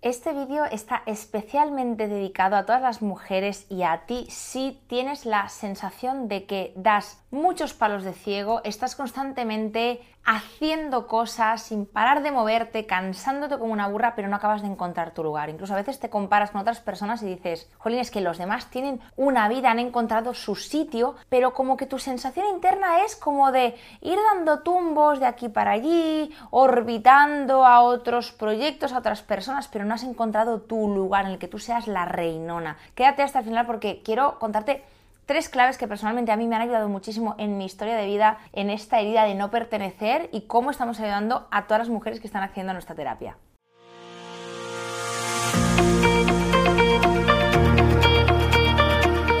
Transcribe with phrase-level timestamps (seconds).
[0.00, 5.48] Este vídeo está especialmente dedicado a todas las mujeres y a ti si tienes la
[5.48, 12.30] sensación de que das muchos palos de ciego, estás constantemente haciendo cosas sin parar de
[12.30, 15.48] moverte, cansándote como una burra, pero no acabas de encontrar tu lugar.
[15.48, 18.68] Incluso a veces te comparas con otras personas y dices, jolín, es que los demás
[18.68, 23.52] tienen una vida, han encontrado su sitio, pero como que tu sensación interna es como
[23.52, 29.66] de ir dando tumbos de aquí para allí, orbitando a otros proyectos, a otras personas,
[29.68, 32.76] pero no has encontrado tu lugar en el que tú seas la reinona.
[32.94, 34.84] Quédate hasta el final porque quiero contarte
[35.26, 38.38] tres claves que personalmente a mí me han ayudado muchísimo en mi historia de vida,
[38.52, 42.26] en esta herida de no pertenecer y cómo estamos ayudando a todas las mujeres que
[42.26, 43.36] están haciendo nuestra terapia.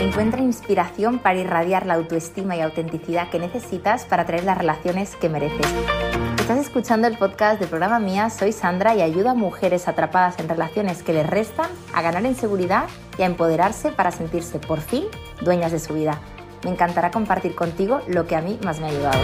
[0.00, 5.28] Encuentra inspiración para irradiar la autoestima y autenticidad que necesitas para traer las relaciones que
[5.28, 6.27] mereces.
[6.48, 10.48] Estás escuchando el podcast del programa Mía, soy Sandra y ayudo a mujeres atrapadas en
[10.48, 15.04] relaciones que les restan a ganar en seguridad y a empoderarse para sentirse por fin
[15.42, 16.18] dueñas de su vida.
[16.64, 19.18] Me encantará compartir contigo lo que a mí más me ha ayudado.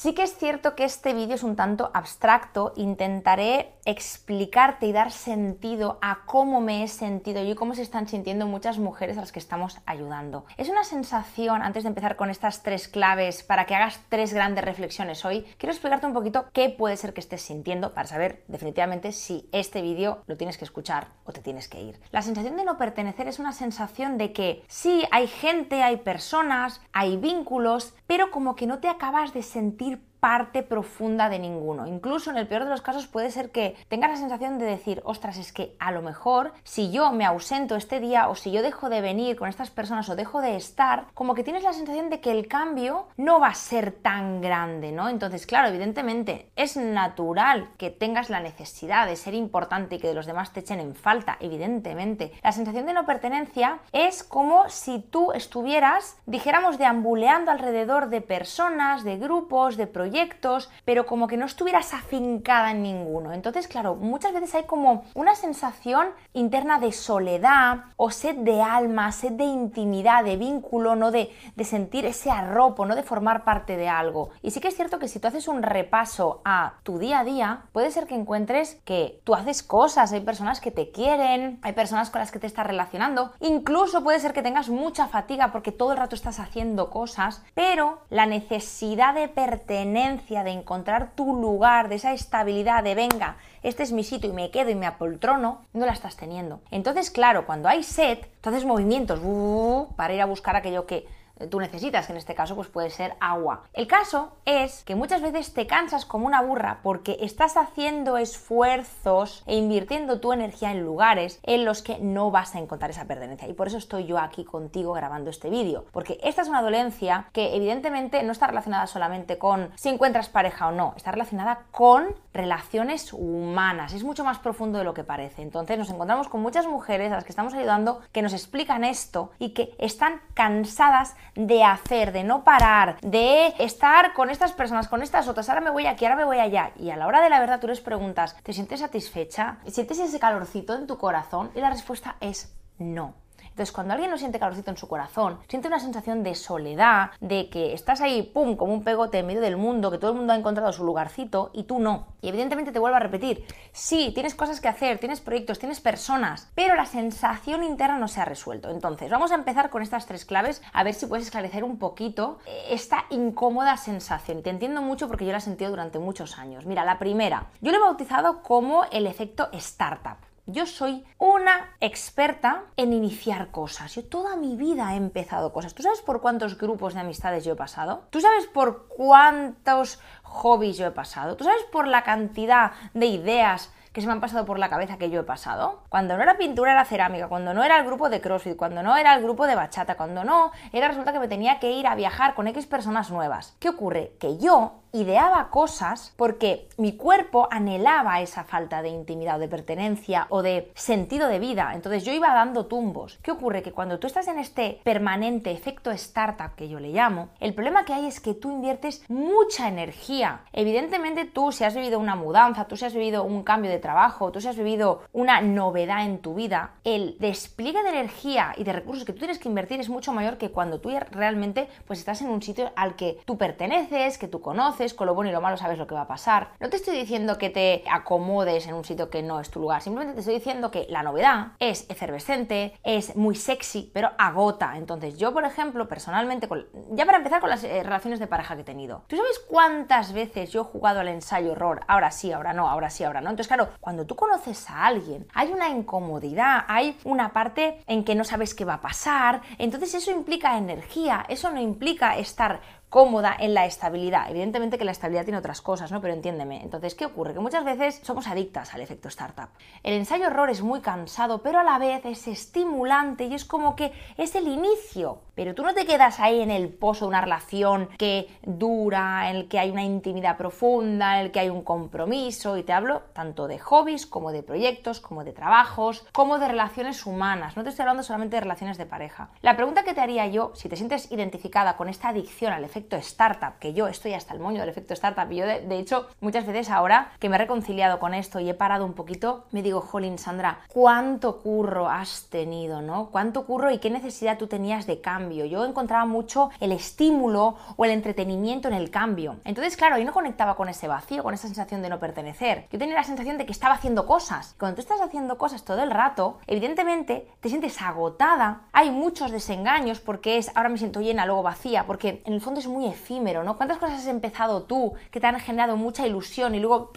[0.00, 5.10] Sí que es cierto que este vídeo es un tanto abstracto, intentaré explicarte y dar
[5.10, 9.20] sentido a cómo me he sentido yo y cómo se están sintiendo muchas mujeres a
[9.20, 10.44] las que estamos ayudando.
[10.56, 14.64] Es una sensación, antes de empezar con estas tres claves, para que hagas tres grandes
[14.64, 19.12] reflexiones hoy, quiero explicarte un poquito qué puede ser que estés sintiendo para saber definitivamente
[19.12, 22.00] si este vídeo lo tienes que escuchar o te tienes que ir.
[22.10, 26.80] La sensación de no pertenecer es una sensación de que sí, hay gente, hay personas,
[26.92, 31.86] hay vínculos, pero como que no te acabas de sentir parte profunda de ninguno.
[31.86, 35.00] Incluso en el peor de los casos puede ser que tengas la sensación de decir,
[35.04, 38.62] ostras, es que a lo mejor si yo me ausento este día o si yo
[38.62, 42.10] dejo de venir con estas personas o dejo de estar, como que tienes la sensación
[42.10, 45.08] de que el cambio no va a ser tan grande, ¿no?
[45.08, 50.26] Entonces, claro, evidentemente es natural que tengas la necesidad de ser importante y que los
[50.26, 52.32] demás te echen en falta, evidentemente.
[52.42, 59.04] La sensación de no pertenencia es como si tú estuvieras, dijéramos, deambuleando alrededor de personas,
[59.04, 63.34] de grupos, de proyectos, proyectos, pero como que no estuvieras afincada en ninguno.
[63.34, 69.12] Entonces, claro, muchas veces hay como una sensación interna de soledad o sed de alma,
[69.12, 71.10] sed de intimidad, de vínculo, ¿no?
[71.10, 72.94] De, de sentir ese arropo, ¿no?
[72.94, 74.30] De formar parte de algo.
[74.40, 77.24] Y sí que es cierto que si tú haces un repaso a tu día a
[77.24, 81.74] día, puede ser que encuentres que tú haces cosas, hay personas que te quieren, hay
[81.74, 85.72] personas con las que te estás relacionando, incluso puede ser que tengas mucha fatiga porque
[85.72, 89.97] todo el rato estás haciendo cosas, pero la necesidad de pertenecer
[90.44, 94.50] de encontrar tu lugar, de esa estabilidad, de venga, este es mi sitio y me
[94.50, 96.60] quedo y me apoltrono, no la estás teniendo.
[96.70, 101.06] Entonces, claro, cuando hay sed, haces movimientos uh, para ir a buscar aquello que
[101.50, 103.64] tú necesitas, que en este caso pues puede ser agua.
[103.72, 109.42] El caso es que muchas veces te cansas como una burra porque estás haciendo esfuerzos
[109.46, 113.48] e invirtiendo tu energía en lugares en los que no vas a encontrar esa pertenencia.
[113.48, 117.26] Y por eso estoy yo aquí contigo grabando este vídeo, porque esta es una dolencia
[117.32, 122.14] que evidentemente no está relacionada solamente con si encuentras pareja o no, está relacionada con
[122.32, 125.42] relaciones humanas, es mucho más profundo de lo que parece.
[125.42, 129.30] Entonces nos encontramos con muchas mujeres a las que estamos ayudando que nos explican esto
[129.38, 135.02] y que están cansadas de hacer, de no parar, de estar con estas personas, con
[135.02, 136.72] estas otras, ahora me voy aquí, ahora me voy allá.
[136.76, 139.58] Y a la hora de la verdad tú les preguntas, ¿te sientes satisfecha?
[139.66, 141.50] ¿Sientes ese calorcito en tu corazón?
[141.54, 143.14] Y la respuesta es no.
[143.58, 147.50] Entonces, cuando alguien no siente calorcito en su corazón, siente una sensación de soledad, de
[147.50, 150.32] que estás ahí, pum, como un pegote en medio del mundo, que todo el mundo
[150.32, 152.06] ha encontrado su lugarcito y tú no.
[152.22, 156.52] Y evidentemente te vuelvo a repetir, sí, tienes cosas que hacer, tienes proyectos, tienes personas,
[156.54, 158.70] pero la sensación interna no se ha resuelto.
[158.70, 162.38] Entonces, vamos a empezar con estas tres claves, a ver si puedes esclarecer un poquito
[162.70, 164.44] esta incómoda sensación.
[164.44, 166.64] Te entiendo mucho porque yo la he sentido durante muchos años.
[166.64, 170.27] Mira, la primera, yo lo he bautizado como el efecto startup.
[170.50, 173.94] Yo soy una experta en iniciar cosas.
[173.94, 175.74] Yo toda mi vida he empezado cosas.
[175.74, 178.04] ¿Tú sabes por cuántos grupos de amistades yo he pasado?
[178.08, 181.36] ¿Tú sabes por cuántos hobbies yo he pasado?
[181.36, 184.96] ¿Tú sabes por la cantidad de ideas que se me han pasado por la cabeza
[184.96, 185.82] que yo he pasado.
[185.88, 188.96] Cuando no era pintura era cerámica, cuando no era el grupo de CrossFit, cuando no
[188.96, 191.94] era el grupo de bachata, cuando no, era resulta que me tenía que ir a
[191.94, 193.56] viajar con X personas nuevas.
[193.58, 194.12] ¿Qué ocurre?
[194.20, 200.26] Que yo ideaba cosas porque mi cuerpo anhelaba esa falta de intimidad o de pertenencia
[200.30, 201.72] o de sentido de vida.
[201.74, 203.18] Entonces yo iba dando tumbos.
[203.22, 203.62] ¿Qué ocurre?
[203.62, 207.84] Que cuando tú estás en este permanente efecto startup que yo le llamo, el problema
[207.84, 210.42] que hay es que tú inviertes mucha energía.
[210.52, 214.32] Evidentemente tú si has vivido una mudanza, tú si has vivido un cambio de trabajo,
[214.32, 218.72] tú si has vivido una novedad en tu vida, el despliegue de energía y de
[218.72, 222.22] recursos que tú tienes que invertir es mucho mayor que cuando tú realmente pues estás
[222.22, 225.40] en un sitio al que tú perteneces, que tú conoces, con lo bueno y lo
[225.40, 226.52] malo sabes lo que va a pasar.
[226.60, 229.82] No te estoy diciendo que te acomodes en un sitio que no es tu lugar,
[229.82, 234.76] simplemente te estoy diciendo que la novedad es efervescente, es muy sexy, pero agota.
[234.76, 236.48] Entonces yo, por ejemplo, personalmente,
[236.92, 240.12] ya para empezar con las eh, relaciones de pareja que he tenido, ¿tú sabes cuántas
[240.12, 241.80] veces yo he jugado al ensayo horror?
[241.88, 243.30] Ahora sí, ahora no, ahora sí, ahora no.
[243.30, 248.14] Entonces, claro, cuando tú conoces a alguien, hay una incomodidad, hay una parte en que
[248.14, 253.36] no sabes qué va a pasar, entonces eso implica energía, eso no implica estar cómoda
[253.38, 254.30] en la estabilidad.
[254.30, 256.00] Evidentemente que la estabilidad tiene otras cosas, ¿no?
[256.00, 256.62] Pero entiéndeme.
[256.62, 257.34] Entonces, ¿qué ocurre?
[257.34, 259.48] Que muchas veces somos adictas al efecto startup.
[259.82, 263.76] El ensayo error es muy cansado, pero a la vez es estimulante y es como
[263.76, 265.20] que es el inicio.
[265.34, 269.36] Pero tú no te quedas ahí en el pozo de una relación que dura, en
[269.36, 272.56] el que hay una intimidad profunda, en el que hay un compromiso.
[272.56, 277.06] Y te hablo tanto de hobbies como de proyectos, como de trabajos, como de relaciones
[277.06, 277.56] humanas.
[277.56, 279.28] No te estoy hablando solamente de relaciones de pareja.
[279.42, 282.77] La pregunta que te haría yo, si te sientes identificada con esta adicción al efecto
[282.78, 285.28] efecto startup, que yo estoy hasta el moño del efecto startup.
[285.30, 288.84] Yo, de, hecho, muchas veces ahora que me he reconciliado con esto y he parado
[288.84, 293.08] un poquito, me digo, jolín, Sandra, ¿cuánto curro has tenido, no?
[293.10, 295.44] ¿Cuánto curro y qué necesidad tú tenías de cambio?
[295.44, 299.36] Yo encontraba mucho el estímulo o el entretenimiento en el cambio.
[299.44, 302.66] Entonces, claro, yo no conectaba con ese vacío, con esa sensación de no pertenecer.
[302.70, 304.54] Yo tenía la sensación de que estaba haciendo cosas.
[304.58, 308.62] Cuando tú estás haciendo cosas todo el rato, evidentemente te sientes agotada.
[308.72, 312.60] Hay muchos desengaños porque es ahora me siento llena, luego vacía, porque en el fondo
[312.60, 313.56] es muy efímero, ¿no?
[313.56, 316.92] ¿Cuántas cosas has empezado tú que te han generado mucha ilusión y luego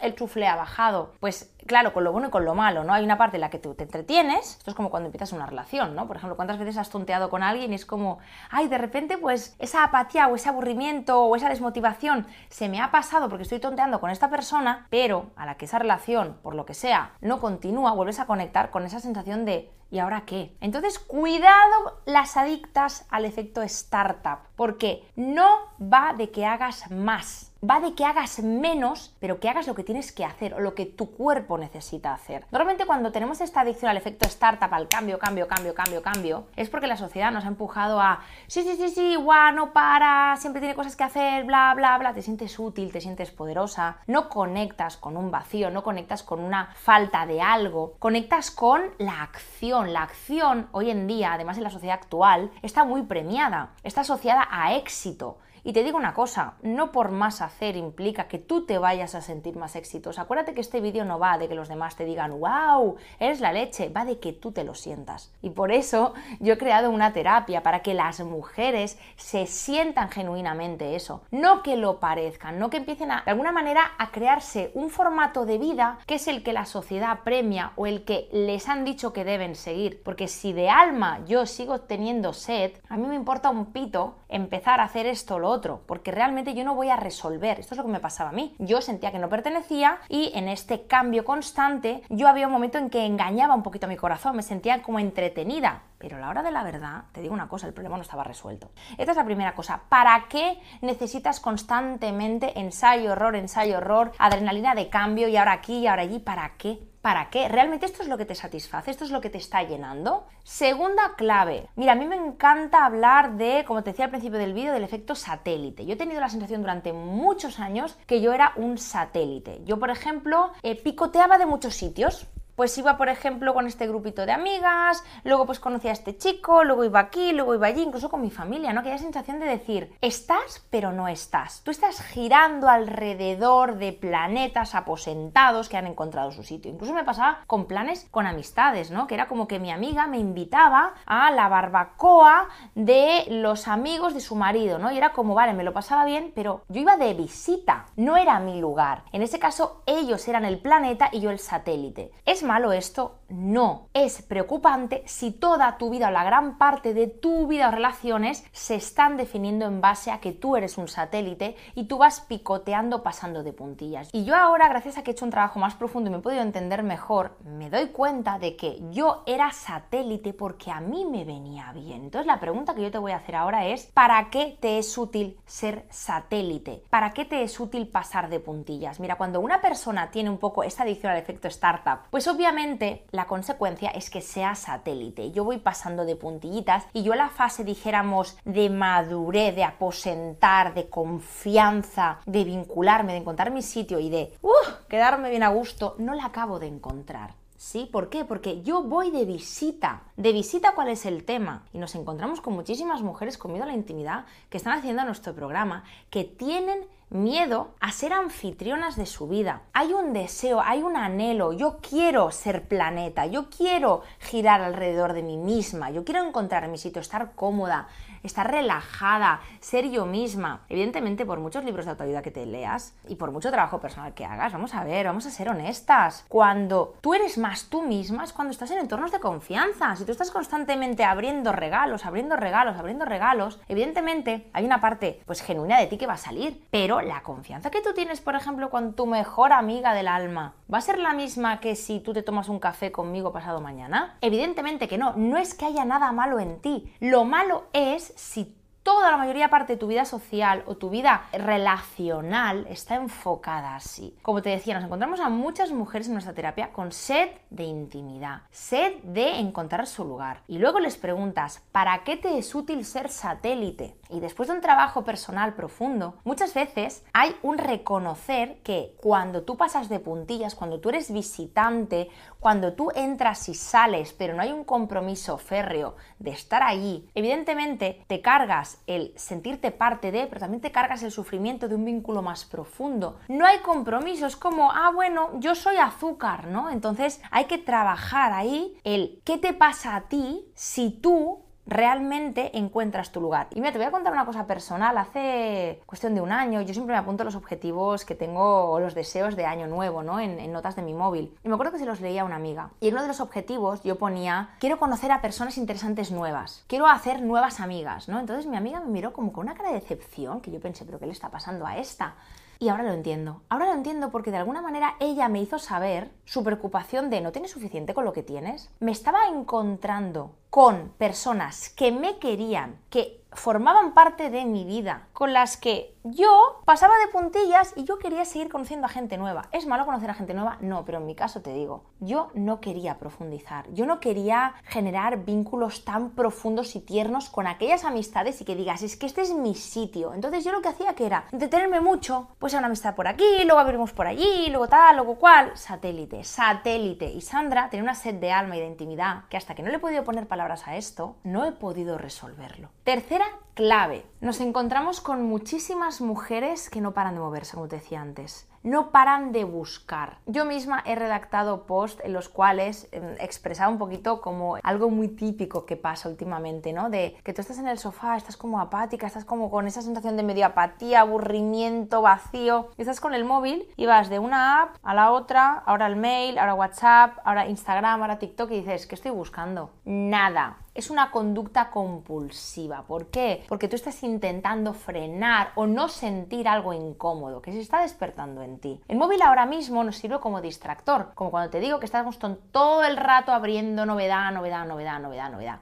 [0.00, 1.12] el chufle ha bajado?
[1.20, 2.92] Pues claro, con lo bueno y con lo malo, ¿no?
[2.92, 5.46] Hay una parte en la que tú te entretienes, esto es como cuando empiezas una
[5.46, 6.06] relación, ¿no?
[6.06, 8.18] Por ejemplo, ¿cuántas veces has tonteado con alguien y es como,
[8.50, 12.90] ay, de repente pues esa apatía o ese aburrimiento o esa desmotivación se me ha
[12.90, 16.64] pasado porque estoy tonteando con esta persona, pero a la que esa relación, por lo
[16.64, 20.56] que sea, no continúa, vuelves a conectar con esa sensación de ¿Y ahora qué?
[20.62, 25.46] Entonces, cuidado las adictas al efecto startup, porque no
[25.78, 29.84] va de que hagas más, va de que hagas menos, pero que hagas lo que
[29.84, 32.46] tienes que hacer o lo que tu cuerpo necesita hacer.
[32.50, 36.70] Normalmente cuando tenemos esta adicción al efecto startup, al cambio, cambio, cambio, cambio, cambio, es
[36.70, 40.60] porque la sociedad nos ha empujado a, sí, sí, sí, sí, guau, no para, siempre
[40.60, 44.96] tiene cosas que hacer, bla, bla, bla, te sientes útil, te sientes poderosa, no conectas
[44.96, 49.81] con un vacío, no conectas con una falta de algo, conectas con la acción.
[49.88, 54.46] La acción hoy en día, además en la sociedad actual, está muy premiada, está asociada
[54.50, 55.38] a éxito.
[55.64, 59.20] Y te digo una cosa, no por más hacer implica que tú te vayas a
[59.20, 60.22] sentir más exitosa.
[60.22, 63.52] Acuérdate que este vídeo no va de que los demás te digan, wow, eres la
[63.52, 65.32] leche, va de que tú te lo sientas.
[65.40, 70.96] Y por eso yo he creado una terapia para que las mujeres se sientan genuinamente
[70.96, 75.46] eso, no que lo parezcan, no que empiecen de alguna manera a crearse un formato
[75.46, 79.12] de vida que es el que la sociedad premia o el que les han dicho
[79.12, 80.02] que deben seguir.
[80.02, 84.80] Porque si de alma yo sigo teniendo sed, a mí me importa un pito empezar
[84.80, 87.60] a hacer esto lo otro, porque realmente yo no voy a resolver.
[87.60, 88.54] Esto es lo que me pasaba a mí.
[88.58, 92.90] Yo sentía que no pertenecía y en este cambio constante yo había un momento en
[92.90, 95.82] que engañaba un poquito a mi corazón, me sentía como entretenida.
[95.98, 98.24] Pero a la hora de la verdad, te digo una cosa, el problema no estaba
[98.24, 98.70] resuelto.
[98.98, 99.82] Esta es la primera cosa.
[99.88, 105.86] ¿Para qué necesitas constantemente ensayo, error, ensayo, error, adrenalina de cambio y ahora aquí y
[105.86, 106.18] ahora allí?
[106.18, 106.91] ¿Para qué?
[107.02, 107.48] ¿Para qué?
[107.48, 108.92] ¿Realmente esto es lo que te satisface?
[108.92, 110.28] ¿Esto es lo que te está llenando?
[110.44, 111.68] Segunda clave.
[111.74, 114.84] Mira, a mí me encanta hablar de, como te decía al principio del vídeo, del
[114.84, 115.84] efecto satélite.
[115.84, 119.62] Yo he tenido la sensación durante muchos años que yo era un satélite.
[119.64, 124.26] Yo, por ejemplo, eh, picoteaba de muchos sitios pues iba, por ejemplo, con este grupito
[124.26, 128.10] de amigas, luego pues conocía a este chico, luego iba aquí, luego iba allí, incluso
[128.10, 128.80] con mi familia, ¿no?
[128.80, 131.62] Aquella sensación de decir, estás, pero no estás.
[131.62, 136.70] Tú estás girando alrededor de planetas aposentados que han encontrado su sitio.
[136.70, 139.06] Incluso me pasaba con planes con amistades, ¿no?
[139.06, 144.20] Que era como que mi amiga me invitaba a la barbacoa de los amigos de
[144.20, 144.92] su marido, ¿no?
[144.92, 148.38] Y era como, vale, me lo pasaba bien, pero yo iba de visita, no era
[148.40, 149.04] mi lugar.
[149.12, 152.12] En ese caso, ellos eran el planeta y yo el satélite.
[152.24, 153.20] Es ¿Es malo esto?
[153.28, 153.86] No.
[153.94, 158.44] Es preocupante si toda tu vida o la gran parte de tu vida o relaciones
[158.50, 163.04] se están definiendo en base a que tú eres un satélite y tú vas picoteando
[163.04, 164.08] pasando de puntillas.
[164.12, 166.20] Y yo ahora, gracias a que he hecho un trabajo más profundo y me he
[166.22, 171.24] podido entender mejor, me doy cuenta de que yo era satélite porque a mí me
[171.24, 172.02] venía bien.
[172.02, 174.98] Entonces la pregunta que yo te voy a hacer ahora es, ¿para qué te es
[174.98, 176.82] útil ser satélite?
[176.90, 178.98] ¿Para qué te es útil pasar de puntillas?
[178.98, 183.26] Mira, cuando una persona tiene un poco esta adicción al efecto startup, pues obviamente la
[183.26, 185.30] consecuencia es que sea satélite.
[185.32, 190.88] Yo voy pasando de puntillitas y yo la fase, dijéramos, de madurez, de aposentar, de
[190.88, 194.48] confianza, de vincularme, de encontrar mi sitio y de uh,
[194.88, 197.34] quedarme bien a gusto, no la acabo de encontrar.
[197.56, 197.88] ¿Sí?
[197.92, 198.24] ¿Por qué?
[198.24, 200.02] Porque yo voy de visita.
[200.16, 201.62] ¿De visita cuál es el tema?
[201.72, 205.32] Y nos encontramos con muchísimas mujeres con miedo a la intimidad que están haciendo nuestro
[205.32, 206.80] programa, que tienen
[207.12, 209.62] miedo a ser anfitrionas de su vida.
[209.72, 215.22] Hay un deseo, hay un anhelo, yo quiero ser planeta, yo quiero girar alrededor de
[215.22, 217.88] mí misma, yo quiero encontrar mi sitio, estar cómoda,
[218.22, 220.64] estar relajada, ser yo misma.
[220.68, 224.24] Evidentemente, por muchos libros de autoayuda que te leas y por mucho trabajo personal que
[224.24, 226.24] hagas, vamos a ver, vamos a ser honestas.
[226.28, 229.96] Cuando tú eres más tú misma es cuando estás en entornos de confianza.
[229.96, 235.42] Si tú estás constantemente abriendo regalos, abriendo regalos, abriendo regalos, evidentemente hay una parte pues
[235.42, 238.70] genuina de ti que va a salir, pero la confianza que tú tienes, por ejemplo,
[238.70, 242.22] con tu mejor amiga del alma, ¿va a ser la misma que si tú te
[242.22, 244.16] tomas un café conmigo pasado mañana?
[244.20, 246.92] Evidentemente que no, no es que haya nada malo en ti.
[247.00, 251.28] Lo malo es si toda la mayoría parte de tu vida social o tu vida
[251.32, 254.16] relacional está enfocada así.
[254.22, 258.42] Como te decía, nos encontramos a muchas mujeres en nuestra terapia con sed de intimidad,
[258.50, 260.42] sed de encontrar su lugar.
[260.48, 263.96] Y luego les preguntas, ¿para qué te es útil ser satélite?
[264.10, 269.56] Y después de un trabajo personal profundo, muchas veces hay un reconocer que cuando tú
[269.56, 272.08] pasas de puntillas, cuando tú eres visitante,
[272.40, 278.04] cuando tú entras y sales, pero no hay un compromiso férreo de estar allí, evidentemente
[278.06, 282.22] te cargas el sentirte parte de, pero también te cargas el sufrimiento de un vínculo
[282.22, 283.18] más profundo.
[283.28, 286.70] No hay compromisos como, ah, bueno, yo soy azúcar, ¿no?
[286.70, 293.12] Entonces hay que trabajar ahí el qué te pasa a ti si tú realmente encuentras
[293.12, 293.48] tu lugar.
[293.50, 294.98] Y mira, te voy a contar una cosa personal.
[294.98, 298.94] Hace cuestión de un año, yo siempre me apunto los objetivos que tengo o los
[298.94, 300.20] deseos de año nuevo, ¿no?
[300.20, 301.34] En, notas de mi móvil.
[301.44, 302.70] Y me acuerdo que se los leía a una amiga.
[302.80, 306.64] Y en uno de los objetivos yo ponía, quiero conocer a personas interesantes nuevas.
[306.66, 308.20] Quiero hacer nuevas amigas, ¿no?
[308.20, 310.98] Entonces mi amiga me miró como con una cara de decepción, que yo pensé, pero
[310.98, 312.14] ¿qué le está pasando a esta?
[312.62, 313.42] Y ahora lo entiendo.
[313.48, 317.32] Ahora lo entiendo porque de alguna manera ella me hizo saber su preocupación de no
[317.32, 318.70] tienes suficiente con lo que tienes.
[318.78, 325.32] Me estaba encontrando con personas que me querían, que formaban parte de mi vida, con
[325.32, 329.48] las que yo pasaba de puntillas y yo quería seguir conociendo a gente nueva.
[329.52, 330.58] ¿Es malo conocer a gente nueva?
[330.60, 335.24] No, pero en mi caso te digo, yo no quería profundizar, yo no quería generar
[335.24, 339.32] vínculos tan profundos y tiernos con aquellas amistades y que digas, es que este es
[339.32, 340.12] mi sitio.
[340.12, 343.44] Entonces yo lo que hacía que era detenerme mucho, pues a una amistad por aquí,
[343.44, 347.06] luego abrimos por allí, luego tal, luego cual, satélite, satélite.
[347.06, 349.76] Y Sandra tenía una sed de alma y de intimidad que hasta que no le
[349.76, 352.70] he podido poner palabras a esto, no he podido resolverlo.
[352.84, 354.06] Tercera clave.
[354.20, 358.90] Nos encontramos con muchísimas mujeres que no paran de moverse, como te decía antes no
[358.90, 360.18] paran de buscar.
[360.26, 365.08] Yo misma he redactado posts en los cuales eh, expresaba un poquito como algo muy
[365.08, 366.90] típico que pasa últimamente, ¿no?
[366.90, 370.16] De que tú estás en el sofá, estás como apática, estás como con esa sensación
[370.16, 374.76] de medio apatía, aburrimiento, vacío, y estás con el móvil y vas de una app
[374.82, 378.94] a la otra, ahora el mail, ahora WhatsApp, ahora Instagram, ahora TikTok y dices, ¿qué
[378.94, 379.70] estoy buscando?
[379.84, 382.82] Nada es una conducta compulsiva.
[382.82, 383.44] ¿Por qué?
[383.48, 388.58] Porque tú estás intentando frenar o no sentir algo incómodo que se está despertando en
[388.58, 388.80] ti.
[388.88, 392.84] El móvil ahora mismo nos sirve como distractor, como cuando te digo que estamos todo
[392.84, 395.60] el rato abriendo novedad, novedad, novedad, novedad, novedad.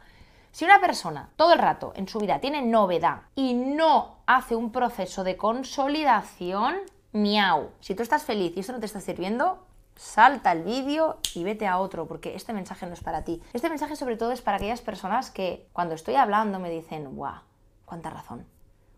[0.53, 4.73] Si una persona todo el rato en su vida tiene novedad y no hace un
[4.73, 6.77] proceso de consolidación,
[7.13, 7.71] miau.
[7.81, 9.65] Si tú estás feliz y esto no te está sirviendo,
[10.01, 13.43] salta el vídeo y vete a otro, porque este mensaje no es para ti.
[13.53, 17.43] Este mensaje sobre todo es para aquellas personas que cuando estoy hablando me dicen, guau,
[17.85, 18.47] cuánta razón,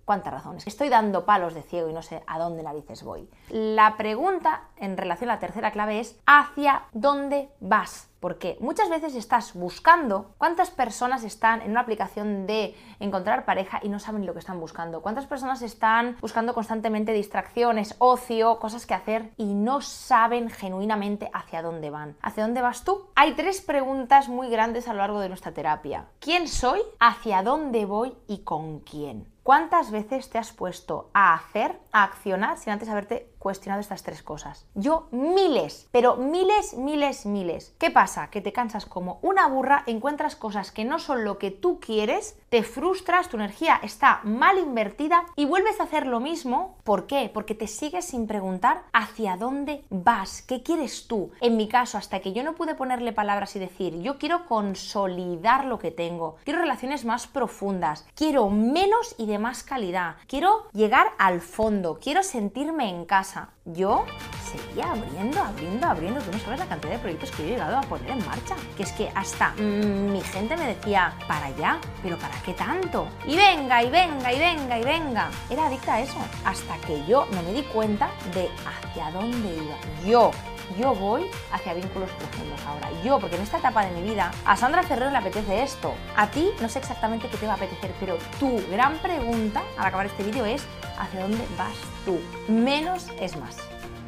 [0.04, 0.66] cuántas razones.
[0.66, 3.28] Estoy dando palos de ciego y no sé a dónde narices voy.
[3.48, 8.08] La pregunta en relación a la tercera clave es, ¿hacia dónde vas?
[8.22, 13.88] Porque muchas veces estás buscando cuántas personas están en una aplicación de encontrar pareja y
[13.88, 15.02] no saben lo que están buscando.
[15.02, 21.62] Cuántas personas están buscando constantemente distracciones, ocio, cosas que hacer y no saben genuinamente hacia
[21.62, 22.16] dónde van.
[22.22, 23.08] ¿Hacia dónde vas tú?
[23.16, 26.06] Hay tres preguntas muy grandes a lo largo de nuestra terapia.
[26.20, 26.80] ¿Quién soy?
[27.00, 28.14] ¿Hacia dónde voy?
[28.28, 29.31] ¿Y con quién?
[29.42, 34.22] ¿Cuántas veces te has puesto a hacer, a accionar sin antes haberte cuestionado estas tres
[34.22, 34.66] cosas.
[34.74, 37.74] Yo miles, pero miles, miles, miles.
[37.78, 38.30] ¿Qué pasa?
[38.30, 42.38] Que te cansas como una burra, encuentras cosas que no son lo que tú quieres,
[42.50, 46.76] te frustras, tu energía está mal invertida y vuelves a hacer lo mismo.
[46.84, 47.30] ¿Por qué?
[47.34, 51.32] Porque te sigues sin preguntar hacia dónde vas, qué quieres tú.
[51.40, 55.64] En mi caso, hasta que yo no pude ponerle palabras y decir, yo quiero consolidar
[55.64, 61.08] lo que tengo, quiero relaciones más profundas, quiero menos y de más calidad, quiero llegar
[61.18, 63.31] al fondo, quiero sentirme en casa.
[63.64, 64.04] Yo
[64.44, 66.20] seguía abriendo, abriendo, abriendo.
[66.20, 68.56] Tú no sabes la cantidad de proyectos que yo he llegado a poner en marcha.
[68.76, 73.08] Que es que hasta mm, mi gente me decía, para allá, pero ¿para qué tanto?
[73.26, 75.30] Y venga, y venga, y venga, y venga.
[75.48, 76.18] Era adicta a eso.
[76.44, 79.76] Hasta que yo no me di cuenta de hacia dónde iba.
[80.04, 80.30] Yo
[80.78, 82.90] yo voy hacia vínculos profundos ahora.
[83.04, 85.94] Yo, porque en esta etapa de mi vida, a Sandra Ferrero le apetece esto.
[86.16, 89.86] A ti no sé exactamente qué te va a apetecer, pero tu gran pregunta al
[89.86, 90.64] acabar este vídeo es
[90.98, 91.74] ¿hacia dónde vas
[92.04, 92.18] tú?
[92.48, 93.56] Menos es más.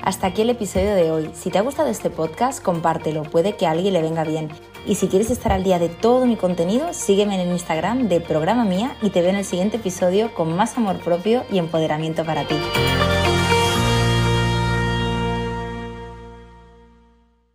[0.03, 1.31] Hasta aquí el episodio de hoy.
[1.33, 4.51] Si te ha gustado este podcast, compártelo, puede que a alguien le venga bien.
[4.87, 8.21] Y si quieres estar al día de todo mi contenido, sígueme en el Instagram de
[8.21, 12.23] Programa Mía y te veo en el siguiente episodio con más amor propio y empoderamiento
[12.25, 12.57] para ti.